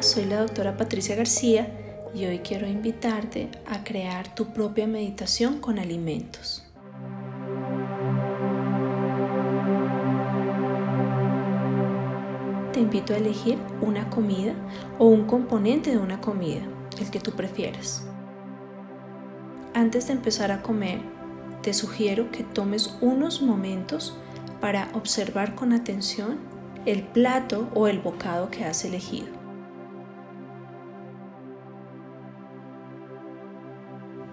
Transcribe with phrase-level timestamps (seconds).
[0.00, 1.68] Soy la doctora Patricia García
[2.14, 6.62] y hoy quiero invitarte a crear tu propia meditación con alimentos.
[12.72, 14.54] Te invito a elegir una comida
[14.98, 16.62] o un componente de una comida,
[17.00, 18.06] el que tú prefieras.
[19.72, 21.00] Antes de empezar a comer,
[21.62, 24.14] te sugiero que tomes unos momentos
[24.60, 26.38] para observar con atención
[26.84, 29.35] el plato o el bocado que has elegido.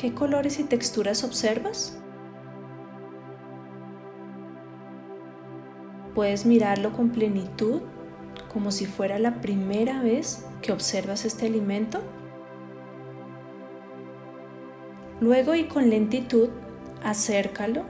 [0.04, 1.98] ¿Qué colores y texturas observas?
[6.14, 7.84] Puedes mirarlo con plenitud,
[8.52, 12.02] como si fuera la primera vez que observas este alimento.
[15.22, 16.50] Luego y con lentitud,
[17.02, 17.86] acércalo,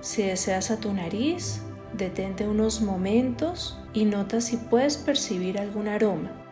[0.00, 1.62] si deseas, a tu nariz,
[1.96, 6.43] detente unos momentos y nota si puedes percibir algún aroma.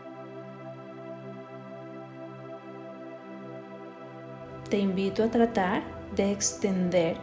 [4.72, 5.82] Te invito a tratar
[6.16, 7.18] de extender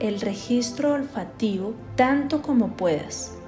[0.00, 3.38] el registro olfativo tanto como puedas.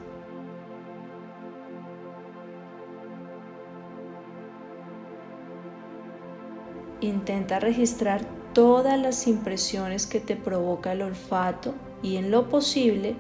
[7.03, 13.17] Intenta registrar todas las impresiones que te provoca el olfato y en lo posible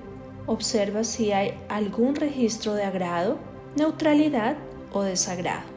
[0.46, 3.36] observa si hay algún registro de agrado,
[3.76, 4.56] neutralidad
[4.94, 5.71] o desagrado.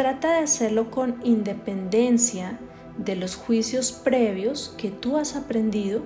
[0.00, 2.58] Trata de hacerlo con independencia
[2.96, 6.00] de los juicios previos que tú has aprendido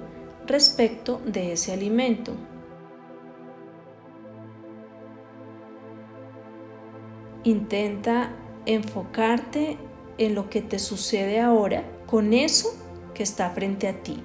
[0.48, 2.32] respecto de ese alimento.
[7.44, 8.34] Intenta
[8.66, 9.78] enfocarte
[10.18, 12.70] en lo que te sucede ahora con eso
[13.14, 14.20] que está frente a ti.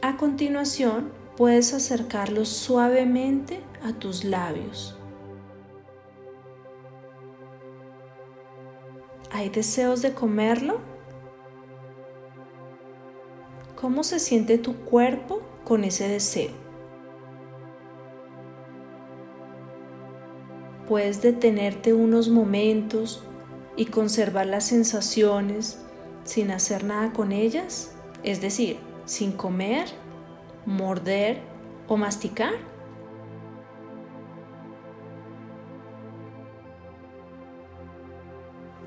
[0.00, 4.96] A continuación, puedes acercarlo suavemente a tus labios.
[9.32, 10.78] ¿Hay deseos de comerlo?
[13.74, 16.52] ¿Cómo se siente tu cuerpo con ese deseo?
[20.88, 23.24] Puedes detenerte unos momentos
[23.76, 25.80] y conservar las sensaciones
[26.22, 29.88] sin hacer nada con ellas, es decir, sin comer,
[30.66, 31.40] morder
[31.88, 32.54] o masticar.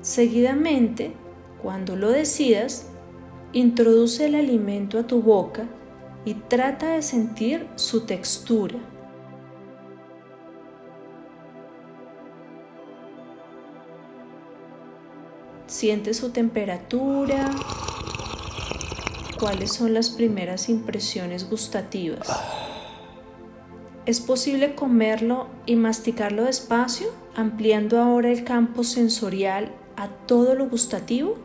[0.00, 1.12] Seguidamente,
[1.60, 2.88] cuando lo decidas,
[3.54, 5.64] Introduce el alimento a tu boca
[6.26, 8.78] y trata de sentir su textura.
[15.66, 17.50] Siente su temperatura.
[19.38, 22.28] ¿Cuáles son las primeras impresiones gustativas?
[24.06, 31.36] ¿Es posible comerlo y masticarlo despacio, ampliando ahora el campo sensorial a todo lo gustativo?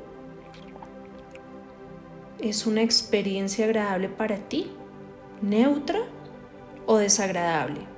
[2.43, 4.69] es una experiencia agradable para ti,
[5.41, 5.99] neutra
[6.85, 7.92] o desagradable.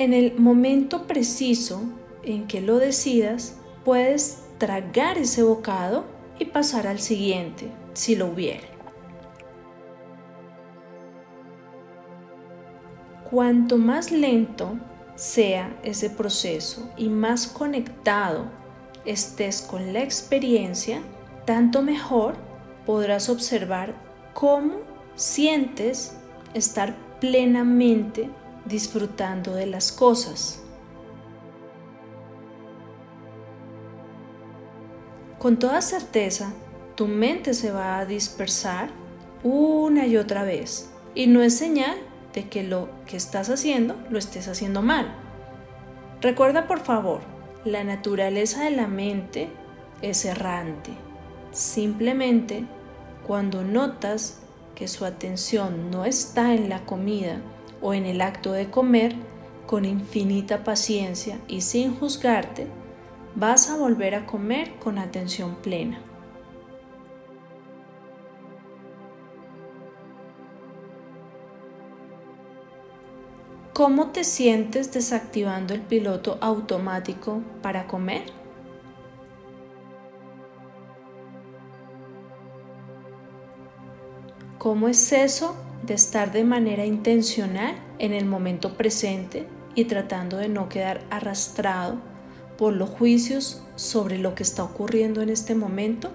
[0.00, 1.82] En el momento preciso
[2.22, 6.06] en que lo decidas, puedes tragar ese bocado
[6.38, 8.66] y pasar al siguiente, si lo hubiera.
[13.30, 14.78] Cuanto más lento
[15.16, 18.46] sea ese proceso y más conectado
[19.04, 21.02] estés con la experiencia,
[21.44, 22.36] tanto mejor
[22.86, 23.94] podrás observar
[24.32, 24.76] cómo
[25.14, 26.16] sientes
[26.54, 28.30] estar plenamente
[28.64, 30.62] disfrutando de las cosas.
[35.38, 36.52] Con toda certeza,
[36.96, 38.90] tu mente se va a dispersar
[39.42, 41.96] una y otra vez y no es señal
[42.34, 45.14] de que lo que estás haciendo lo estés haciendo mal.
[46.20, 47.22] Recuerda por favor,
[47.64, 49.48] la naturaleza de la mente
[50.02, 50.92] es errante.
[51.52, 52.66] Simplemente
[53.26, 54.40] cuando notas
[54.74, 57.40] que su atención no está en la comida
[57.80, 59.14] o en el acto de comer,
[59.66, 62.66] con infinita paciencia y sin juzgarte,
[63.34, 66.02] vas a volver a comer con atención plena.
[73.72, 78.24] ¿Cómo te sientes desactivando el piloto automático para comer?
[84.58, 90.48] ¿Cómo es eso de estar de manera intencional en el momento presente y tratando de
[90.48, 91.96] no quedar arrastrado
[92.58, 96.10] por los juicios sobre lo que está ocurriendo en este momento?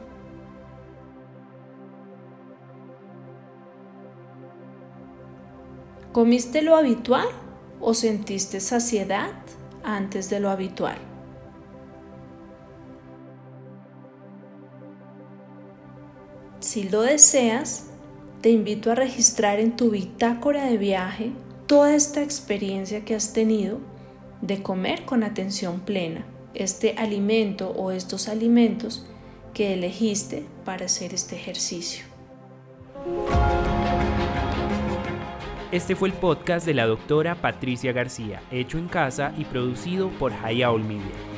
[6.12, 7.28] ¿Comiste lo habitual
[7.82, 9.32] o sentiste saciedad
[9.84, 10.98] antes de lo habitual?
[16.62, 17.88] Si lo deseas,
[18.46, 21.32] te invito a registrar en tu bitácora de viaje
[21.66, 23.80] toda esta experiencia que has tenido
[24.40, 29.04] de comer con atención plena este alimento o estos alimentos
[29.56, 32.06] que elegiste para hacer este ejercicio.
[35.72, 40.32] Este fue el podcast de la doctora Patricia García, hecho en casa y producido por
[40.32, 41.35] Hayaul Media.